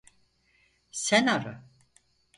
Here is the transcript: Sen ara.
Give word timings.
Sen 0.91 1.27
ara. 1.27 1.63